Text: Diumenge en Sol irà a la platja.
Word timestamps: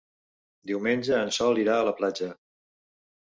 Diumenge 0.69 1.19
en 1.25 1.29
Sol 1.37 1.61
irà 1.65 1.77
a 1.81 1.85
la 1.89 1.93
platja. 1.99 2.31